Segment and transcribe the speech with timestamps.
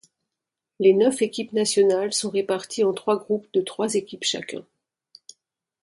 [0.79, 4.65] Les neuf équipes nationales sont réparties en trois groupes de trois équipes chacun.